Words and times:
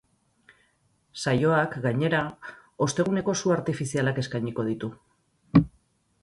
Saioak, 1.23 1.75
gainera, 1.83 2.21
osteguneko 2.87 3.37
su 3.43 3.53
artifizialak 3.57 4.23
eskainiko 4.23 4.67
ditu. 4.73 4.91